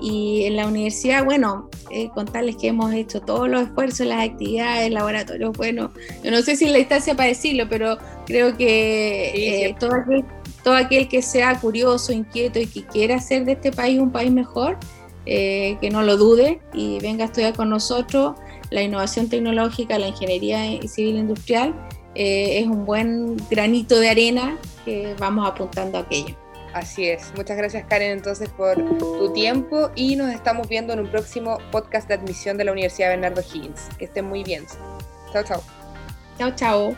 y 0.00 0.44
en 0.44 0.56
la 0.56 0.66
universidad, 0.66 1.24
bueno, 1.24 1.68
eh, 1.90 2.08
contarles 2.14 2.56
que 2.56 2.68
hemos 2.68 2.92
hecho 2.92 3.20
todos 3.20 3.48
los 3.48 3.62
esfuerzos, 3.62 4.06
las 4.06 4.28
actividades, 4.28 4.90
laboratorios, 4.90 5.56
bueno, 5.56 5.90
yo 6.22 6.30
no 6.30 6.42
sé 6.42 6.56
si 6.56 6.66
en 6.66 6.72
la 6.72 6.78
instancia 6.78 7.14
para 7.14 7.28
decirlo, 7.28 7.66
pero 7.68 7.98
creo 8.26 8.56
que 8.56 9.66
eh, 9.66 9.76
todo, 9.78 9.94
aquel, 9.94 10.24
todo, 10.62 10.74
aquel, 10.74 11.08
que 11.08 11.22
sea 11.22 11.58
curioso, 11.58 12.12
inquieto 12.12 12.58
y 12.58 12.66
que 12.66 12.84
quiera 12.84 13.16
hacer 13.16 13.44
de 13.44 13.52
este 13.52 13.72
país 13.72 13.98
un 13.98 14.12
país 14.12 14.30
mejor, 14.30 14.78
eh, 15.26 15.76
que 15.80 15.90
no 15.90 16.02
lo 16.02 16.16
dude 16.16 16.60
y 16.72 16.98
venga 17.00 17.24
a 17.24 17.26
estudiar 17.26 17.54
con 17.54 17.70
nosotros. 17.70 18.36
La 18.70 18.82
innovación 18.82 19.28
tecnológica, 19.28 19.98
la 19.98 20.08
ingeniería 20.08 20.58
civil 20.86 21.16
industrial 21.16 21.74
es 22.14 22.66
un 22.66 22.84
buen 22.84 23.36
granito 23.48 23.98
de 24.00 24.10
arena 24.10 24.58
que 24.84 25.14
vamos 25.18 25.48
apuntando 25.48 25.98
a 25.98 26.00
aquello. 26.02 26.36
Así 26.74 27.08
es. 27.08 27.32
Muchas 27.34 27.56
gracias 27.56 27.84
Karen 27.88 28.10
entonces 28.12 28.48
por 28.50 28.76
tu 28.98 29.32
tiempo 29.32 29.90
y 29.94 30.16
nos 30.16 30.32
estamos 30.32 30.68
viendo 30.68 30.92
en 30.92 31.00
un 31.00 31.10
próximo 31.10 31.58
podcast 31.72 32.08
de 32.08 32.14
admisión 32.14 32.56
de 32.56 32.64
la 32.64 32.72
Universidad 32.72 33.08
Bernardo 33.10 33.42
Higgins. 33.42 33.88
Que 33.98 34.04
estén 34.04 34.26
muy 34.26 34.44
bien. 34.44 34.64
Chao, 35.32 35.42
chao. 35.42 35.62
Chao, 36.38 36.52
chao. 36.54 36.94